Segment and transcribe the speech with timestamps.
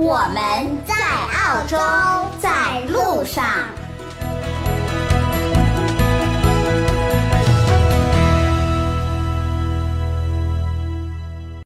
[0.00, 1.76] 我们在澳洲，
[2.38, 3.44] 在路上。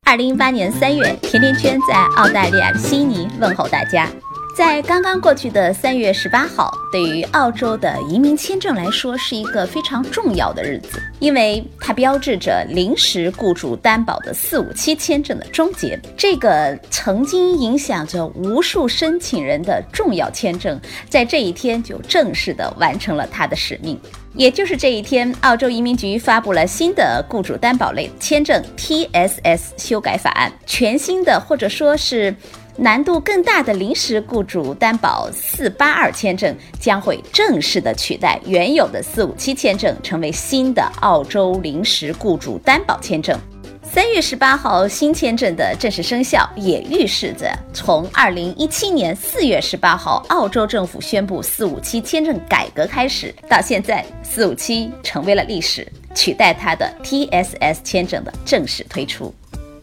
[0.06, 4.09] 二零一八年三月，甜甜圈在澳大利亚悉尼问候大家。
[4.55, 15.98] 在刚刚过去的三月十八号，对于澳洲的移民签证来说是一个非常重要的日子，因为它标志着临时雇主担保的四五七签证的终结。
[16.19, 23.98] 这个曾经影响着无数申请人的重要签证，在这一天就正式的完成了它的使命。
[24.35, 32.35] 也就是这一天，澳洲移民局发布了新的雇主担保类签证 TSS 修改法案，全新的或者说是。
[32.76, 43.38] 难度更大的临时雇主担保四八二签证将会正式的取代原有的四五七签证，成为新的澳洲临时雇主担保签证。
[43.82, 59.34] 三月十八号新签证的正式生效，也预示着从二零一七年四月十八号澳洲政府宣布四五七签证改革开始，到现在四五七成为了历史，取代它的 TSS 签证的正式推出。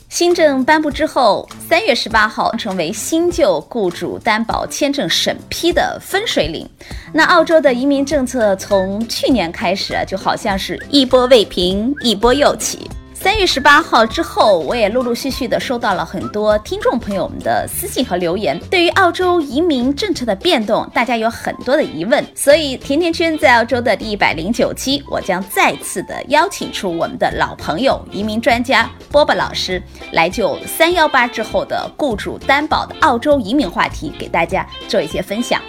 [0.10, 6.68] 新政颁布之后，三月十八号成为新旧雇主担保签证审批的分水岭。
[7.14, 12.90] 那澳洲的移民政策从去年开始啊，就好像是一波未平，一波又起。
[13.22, 18.58] 三月十八号之后，我也陆陆续续的收到了很多听众朋友们的私信和留言。
[18.72, 22.26] 对于澳洲移民政策的变动，大家有很多的疑问。
[22.34, 35.62] 所以，甜甜圈在澳洲的第一百零九期，我将再次的邀请出我们的老朋友、移民专家波波老师，来就三幺八之后的雇主担保的澳洲移民话题，给大家做一些分享。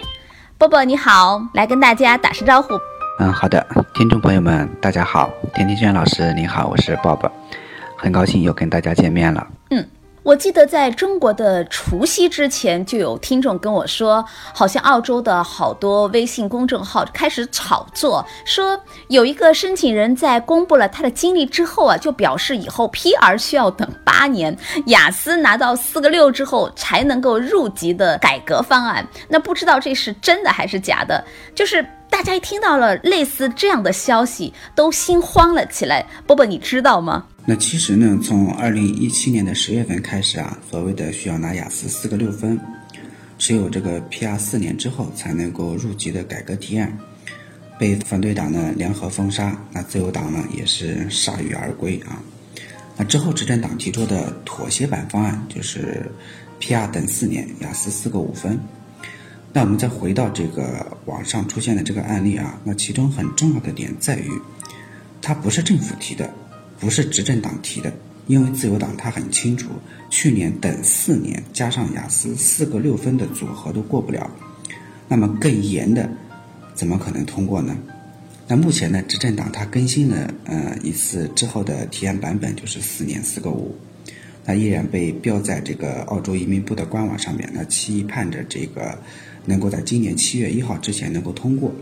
[0.57, 2.69] 波波你好，来跟大家打声招呼。
[3.19, 7.29] 嗯，好的，听众朋友们，大家好，甜甜圈老师您好，我是 Bob，
[7.97, 9.45] 很高兴又跟大家见面了。
[9.69, 9.85] 嗯，
[10.23, 14.23] 我记得在中国的除夕之前，就有听众跟我说，
[14.53, 24.55] 好像澳洲的好多微信公众号开始炒作，说有一个申请人在公布了他的经历之后啊，就表示以后 PR 需要等八年，
[24.85, 29.07] 雅思拿到四个六之后才能够入籍的改革方案。
[29.27, 31.25] 那不知道这是真的还是假的？
[31.55, 31.83] 就是。
[32.11, 36.05] 大家一听到了类似这样的消息，都心慌了起来。
[36.27, 37.23] 波波，你知道吗？
[37.45, 42.59] 那其实呢，从二零一七年的十月份开始啊，所谓的需要拿雅思四个六分，
[43.39, 46.95] 持有这个 PR 四年之后才能够入籍的改革提案，
[47.79, 52.21] 被反对党呢联合封杀，那自由党呢也是铩羽而归啊。
[52.95, 56.05] 那之后执政党提出的妥协版方案就是
[56.59, 58.59] PR 等四年，雅思四个五分。
[59.51, 64.29] 那我们再回到这个网上出现的这个案例啊，那其中很重要的点在于，
[65.21, 66.31] 它不是政府提的，
[66.81, 67.93] 不是执政党提的，
[68.27, 69.69] 因为自由党他很清楚，
[70.09, 74.29] 去年等四年加上雅思四个六分的组合都过不了，
[75.07, 76.09] 那么更严的，
[76.75, 77.77] 怎么可能通过呢？
[78.49, 83.73] 那目前呢，执政党它更新了呃一次之后的提案版本，就是四年四个五，
[84.45, 88.97] 那依然被标在这个澳洲移民部的官网上面，那期盼着这个。
[89.43, 91.73] 能够在今年七月一号之前能够通过，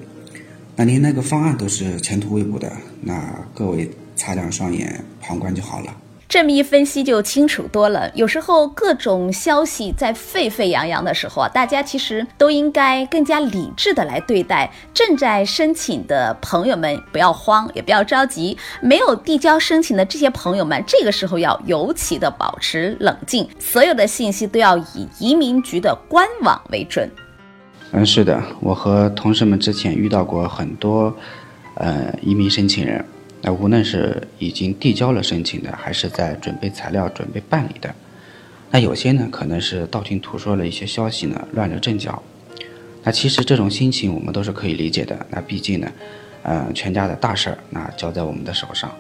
[0.78, 2.72] 那您那个方案都是前途未卜的，
[3.02, 3.86] 那各位
[4.20, 5.96] 擦亮双眼旁观就好了。
[6.28, 8.12] 这么一分析就清楚多了。
[8.14, 14.72] 有时候各种消息在沸沸扬扬的时候啊，大家其实都应该更加理智的来对待。
[14.94, 23.50] 正在申请的朋友们不要慌，也不要着急；没有递交申请的这些朋友们，这个时候要尤其的保持冷静。
[23.58, 27.10] 所有的信息都要以移民局的官网为准。
[27.92, 31.12] 嗯，是的，我和同事们之前遇到过很多，
[31.74, 33.04] 呃，移民申请人，
[33.42, 37.94] 那无论是已经递交了申请的，还是在准备材料、准备办理的，
[38.72, 42.22] 那有些呢，可能是道听途说了一些消息呢，乱了阵脚。
[43.04, 45.26] 那其实这种心情我们都是可以理解的。
[45.30, 45.92] 那毕竟呢，
[46.44, 48.92] 嗯，全家的大事儿，那交在我们的手上。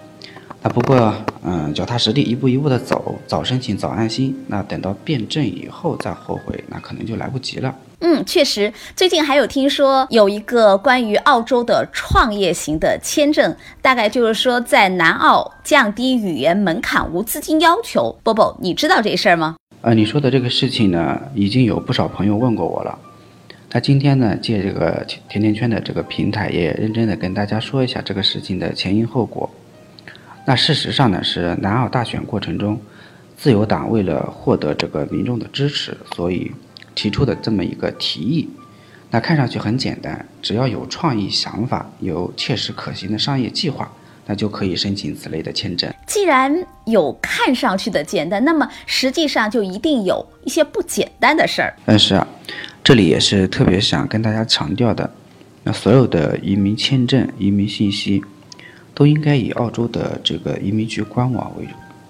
[0.62, 4.38] 那不过，嗯，脚踏实地，一步一步的走，早申请早安心。
[4.48, 7.74] 那等到变证以后再后悔，那可能就来不及了。
[8.02, 18.14] 嗯，确实，最近还有听说有一个关于澳洲的创业型的签证，大概就是说在南澳降低语言门槛、无资金要求。
[18.22, 19.56] 波波，你知道这事儿吗？
[19.80, 23.00] 呃，你说的这个事情呢，已经有不少朋友问过我了。
[23.72, 29.50] 那今天呢，借这个甜甜圈的这个平台，也认真的跟大家说一下这个事情的前因后果。
[30.50, 32.82] 那事实上呢，是南澳大选过程中，
[33.38, 36.52] 自由党为了获得这个民众的支持，所以
[36.96, 38.50] 提出的这么一个提议。
[39.12, 43.88] 那看上去很简单，只要有创意想法，有切实可行的商业计划，
[44.26, 45.88] 那就可以申请此类的签证。
[46.08, 46.52] 既然
[46.88, 51.72] 有看上去的简单，那么实际上就一定有一些不简单的事儿。
[51.86, 52.28] 但是啊。
[52.84, 55.08] 这里也是特别想跟大家强调的，
[55.64, 58.24] 那所有的移民签证、移民信息，
[59.00, 61.66] 都应该以澳洲的这个移民局官网为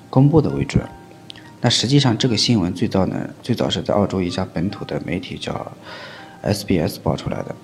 [0.10, 0.84] 公布的为准。
[1.62, 5.72] 那实际上这个新闻最早呢，最早是在澳洲一家本土的媒体叫
[6.42, 7.56] SBS 爆出来的。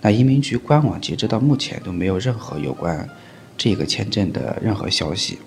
[0.00, 3.08] 那移民局官网截止到目前都没有任何有关
[3.56, 5.38] 这个签证的任何消息，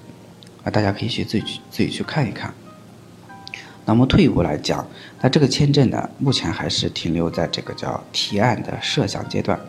[0.64, 2.54] 啊，大家可以去自己去自己去看一看。
[3.84, 4.88] 那么退一步来讲，
[5.20, 9.60] 那这个签证呢，目前还是停留在这个叫提案的设想阶段。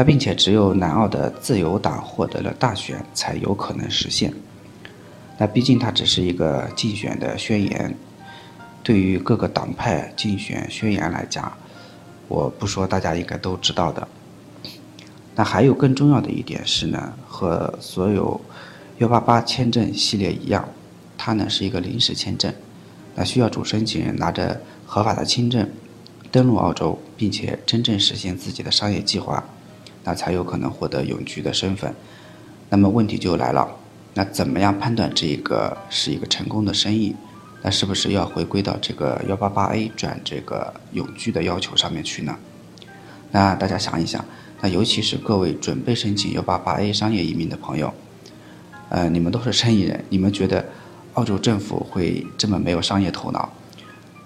[0.00, 4.32] 那并且只有南澳的自由党获得了大选，才有可能实现。
[5.36, 7.94] 那毕竟它只是一个竞选的宣言，
[8.82, 11.52] 对于各个党派竞选宣言来讲，
[12.28, 14.08] 我不说大家应该都知道的。
[15.34, 18.40] 那还有更重要的一点是呢，和所有
[19.00, 20.66] 幺八八签证系列一样，
[21.18, 22.50] 它呢是一个临时签证。
[23.14, 25.68] 那需要主申请人拿着合法的签证
[26.30, 29.44] 登陆澳洲，并且真正实现自己的商业计划，
[30.04, 31.94] 那才有可能获得永居的身份。
[32.68, 33.68] 那么问题就来了，
[34.14, 37.14] 那怎么样判断这一个是一个成功的生意？
[37.62, 42.36] 那是不是要回归到这个幺八八 A 转这个永居的要求上面去呢？
[43.30, 44.24] 那大家想一想，
[44.60, 47.92] 那尤其是各位准备申请幺八八 A 商业移民的朋友，
[48.88, 50.64] 呃，你们都是生意人，你们觉得？
[51.14, 53.52] 澳洲政府会这么没有商业头脑，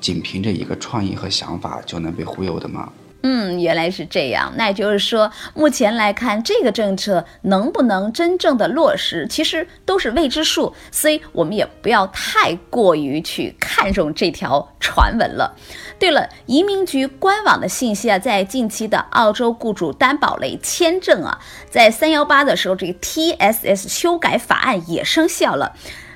[0.02, 2.92] 仅凭着一个创意和想法就能被忽悠的吗？
[3.26, 4.52] 嗯，原来是这样。
[4.54, 10.74] 那也就是说，目前来看，这个政策能不能真正的落实，其实都是未知数。
[10.92, 15.56] 所以，我们也不要太过于去看重这条传闻了。
[15.98, 25.74] 对了，移民局官网的信息啊，在近期的澳洲雇主担保类签证啊，在三幺八的时候，这个 TSS 修改法案也生效了。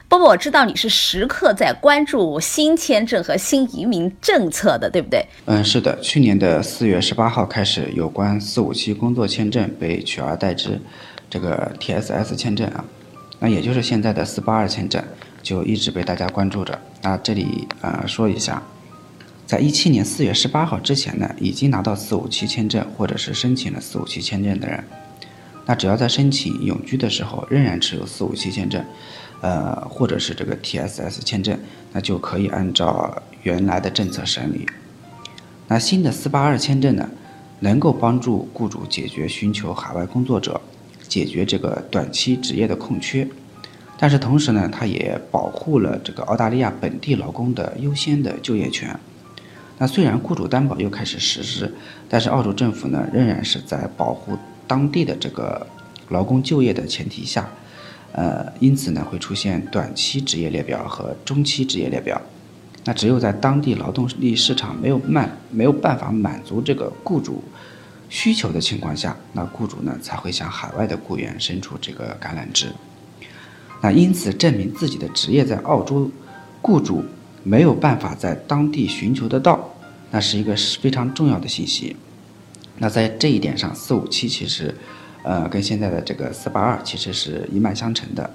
[0.09, 5.23] 波波，我知道你是时刻在关注新签证和新移民政策的，对不对？
[5.45, 6.01] 嗯，是的。
[6.01, 10.81] 去年的四月十八号开始，有关四五七工作签证被取而代之，
[11.29, 12.83] 这个 TSS 签证啊，
[13.39, 15.03] 那也就是现在的四八二签证，
[15.43, 16.81] 就一直被大家关注着。
[17.03, 18.63] 那这里呃说一下，
[19.45, 24.83] 在一七年四月十八号之前呢，已经拿到四五七签证或者是申请了四五七签证的人，
[25.67, 28.83] 那只要在申请永居的时候仍然持有四五七签证。
[29.41, 31.59] 呃，或者是这个 TSS 签证，
[31.93, 34.67] 那就可以按照原来的政策审理。
[35.69, 37.09] 那新的482签证呢，
[37.61, 40.61] 能够帮助雇主解决寻求海外工作者、
[41.07, 43.29] 解决这个短期职业的空缺，
[43.99, 48.99] 但是同时呢，它也保护了这个澳大利亚本地劳工的优先的就业权。
[49.79, 51.73] 那虽然雇主担保又开始实施，
[52.09, 54.37] 但是澳洲政府呢，仍然是在保护
[54.67, 55.65] 当地的这个
[56.09, 57.49] 劳工就业的前提下。
[58.13, 62.21] 呃，因此呢，会出现短期职业列表和中期职业列表。
[62.85, 67.45] 那只有在当地劳动力市场没有满没有办法满足这个雇主
[68.09, 72.69] 需求的情况下，那雇主呢才会向海外的雇员伸出这个橄榄枝。
[73.83, 76.11] 那因此，证明自己的职业在澳洲，
[76.63, 77.05] 雇主
[77.43, 79.69] 没有办法在当地寻求得到，
[80.11, 81.95] 那是一个非常重要的信息。
[82.79, 84.75] 那在这一点上，四五七其实。
[85.29, 88.31] 呃，跟现在的这个四八二其实是一脉相承的。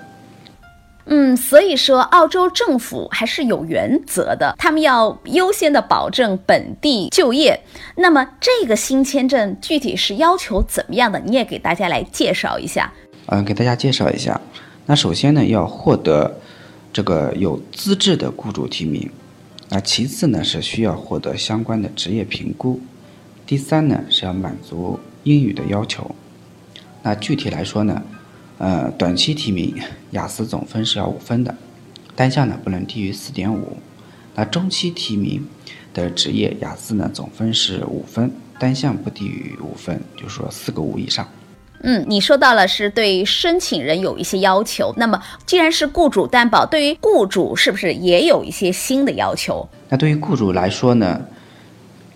[1.06, 7.60] 嗯，所以说澳洲政府还是有原则的，他们要优先的保证本地就业。
[7.96, 11.20] 那么这个新签证具体是要求怎么样的？
[11.22, 12.94] 你也给大家来介绍一下。
[13.26, 14.40] 嗯，给大家介绍一下。
[14.86, 16.40] 那首先呢，要获得
[16.94, 19.10] 这个有资质的雇主提名。
[19.70, 22.80] 那其次呢，是需要获得相关的职业评估。
[23.48, 26.16] 第三呢，是要满足英语的要求。
[27.04, 28.02] 那具体来说呢，
[28.58, 29.76] 呃，短期提名
[30.12, 31.54] 雅思总分是要五分的，
[32.16, 33.78] 单项呢不能低于四点五。
[34.36, 35.46] 那中期提名
[35.94, 41.28] 的职业雅思呢总分是五分，单项不低于五分，就是说四个五以上。
[41.82, 49.68] 嗯，你说到了是对申请人有一些要求，那么既然是雇主担保，对于雇主是不是也有一些新的要求？
[49.90, 51.20] 那对于雇主来说呢，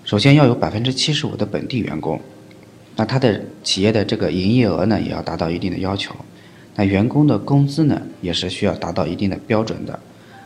[0.05, 2.17] 首先要有百分之七十五的本地员工。
[2.97, 6.15] 那他的企业的这个营业额呢，也要达到一定的要求。
[6.75, 9.97] 那员工的工资呢，也是需要达到一定的标准的。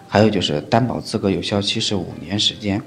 [0.07, 2.81] 还有就是担保资格有效期是五年时间。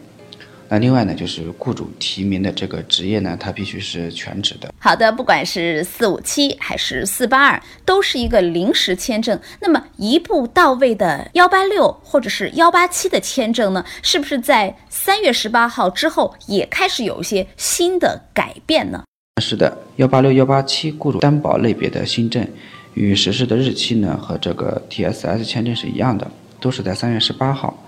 [0.68, 4.72] 那另外呢，就是雇主提名的这个职业呢，它必须是全职的。
[4.78, 9.38] 好的，不管是四五七还是四八二，都是一个临时签证。
[9.60, 19.04] 那么一步到位的幺八六或者是幺八七的签证呢，是不是在三月十八号之后也开始有一些新的改变呢？
[19.42, 22.46] 是的，幺八六幺八七雇主担保类别的新政
[22.94, 27.84] 与实施的日期呢，和这个 TSS 签证是一样的，都是在三月十八号。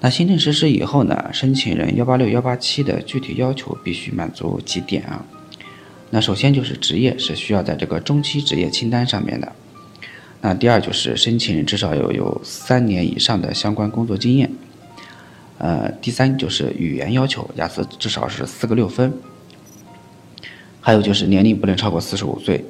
[0.00, 5.24] 那新政实施以后呢，申请人幺八六幺八七的具体要求必须满足几点啊？
[6.10, 9.52] 那首先就是职业是需要在这个中期职业清单上面的。
[10.40, 14.50] 那第二就是申请人至少有有三年以上的相关工作经验。
[15.58, 19.12] 呃，第三就是语言要求，雅思至少是四个六分。
[20.82, 22.62] 还有就是年龄不能超过四十五岁。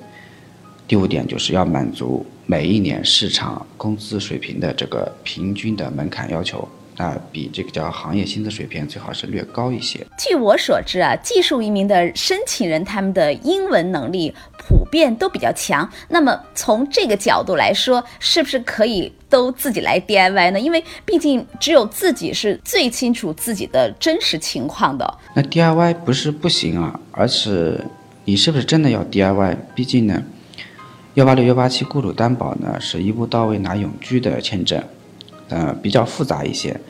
[0.87, 6.69] 第五点就是要满足每一年市场工资水平的这个平均的门槛要求。
[6.95, 10.07] 那比这个叫行业薪资水平最好是略高一些。
[10.19, 15.89] 据我所知啊，技术移民的申请人他们的英文能力普遍都比较强。
[16.11, 20.61] 那么从这个角度来说，是不是可以都自己来 DIY 呢？
[20.61, 25.19] 因为毕竟只有自己是最清楚自己的真实情况的。
[25.35, 27.83] 那 DIY 不是不行啊，而是
[28.25, 29.57] 你是不是真的要 DIY？
[29.75, 30.23] 毕竟呢，
[31.15, 34.83] 幺八六幺八七雇主担保呢是一步到位拿永居的签证。
[35.49, 36.81] 呃，比较复杂一些，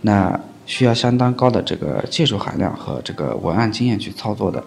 [0.00, 4.64] 那需要相当高的这个技术含量和这个文案经验去操作的。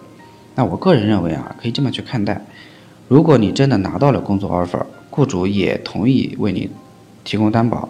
[0.54, 2.40] 那我个人认为啊，可以这么去看待：
[3.06, 6.70] 如果你真的拿到了工作 offer，雇主也同意为你
[7.22, 7.86] 提供担保，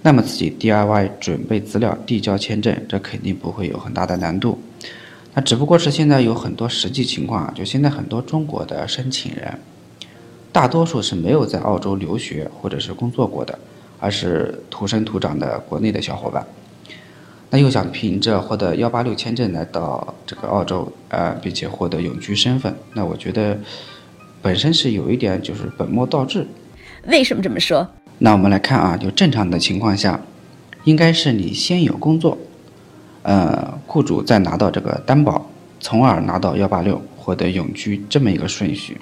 [0.00, 4.58] 那么自己 DIY 准备资料、递交签证，这肯定不会有很大的难度。
[5.38, 9.56] 那只不过是现在有很多实际情况啊，就现在很多中国的申请人，
[10.50, 13.56] 大多数是没有在澳洲留学或者是工作过的。
[14.00, 16.44] 而是土生土长的国内的小伙伴，
[17.50, 23.56] 那又想凭着获得幺八六签证来到这个澳洲，呃，并且获得永居身份，那我觉得
[24.42, 26.44] 本身是有一点就是本末倒置。
[27.06, 27.86] 为什么这么说？
[28.18, 30.20] 那我们来看啊，就正常的情况下，
[30.82, 32.36] 应该是你先有工作，
[33.28, 35.44] 呃，雇主再拿到这个担保，
[35.80, 38.98] 从而拿到幺八六获得永居这么一个顺序。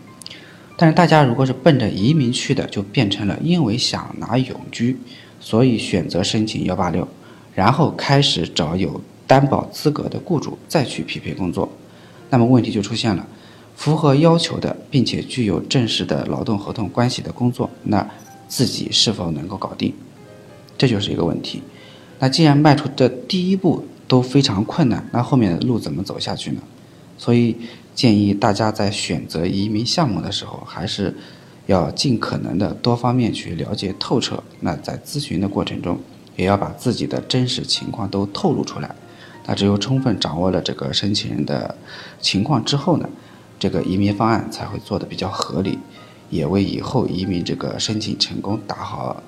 [0.76, 4.98] 但是大家如果是奔着移民去的，就变成了因为想拿永居，
[5.38, 7.06] 所以选择申请幺八六，
[7.54, 11.68] 然后开始找有担保资格的雇主再去匹配工作，
[12.28, 13.24] 那么问题就出现了，
[13.76, 18.04] 符合要求的并且具有正式的劳动合同关系的工作，那
[18.48, 19.94] 自己是否能够搞定，
[20.76, 21.62] 这就是一个问题。
[22.18, 26.60] 那既然迈出这第一步都非常困难，那后面的路怎么走下去呢？
[27.18, 27.56] 所以。
[27.96, 31.16] 建议大家在选择移民项目的时候，还是
[31.64, 34.44] 要尽可能的多方面去了解透彻。
[34.60, 35.98] 那在咨询的过程中，
[36.36, 38.94] 也要把自己的真实情况都透露出来。
[39.46, 41.74] 那只有充分掌握了这个申请人的
[42.20, 43.08] 情况之后呢，
[43.58, 45.78] 这个移民方案才会做的比较合理，
[46.28, 49.22] 也为以后移民这个申请成功打好。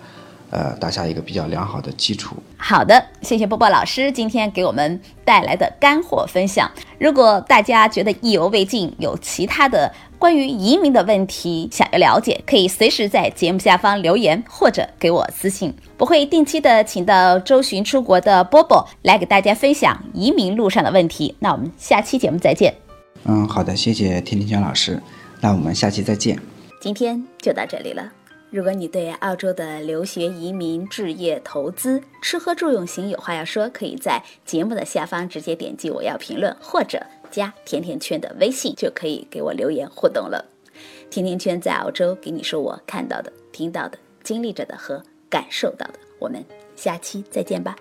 [0.51, 2.37] 呃，打下一个比较良好的基础。
[2.57, 6.71] 好的，谢谢波波老师今天给我们带来的干货分享。
[6.99, 15.73] 如果大家觉得意犹未尽，有其他的关于移民的问题想要了解，可以随时在节目下方留言或者给我私信。
[15.99, 21.37] 我会定期的请到周巡出国的波波来给大家分享移民路上的问题。
[21.39, 22.75] 那我们下期节目再见。
[23.25, 25.01] 嗯，好的，谢谢甜甜圈老师。
[25.41, 26.39] 那我们下期再见。
[26.81, 28.18] 今天就到这里了。
[28.51, 36.99] 如果你对澳洲的留学、移民、置业、投资、吃喝住用行有话要说，可以在节目的下方直接点击“我要评论”，或者
[37.31, 40.43] 加甜甜圈的微信，就可以给我留言互动了。
[41.11, 45.95] 甜甜圈在澳洲给你说我看到的、听到的、经历着的和感受到的。
[46.19, 46.43] 我们
[46.75, 47.77] 下期再见吧。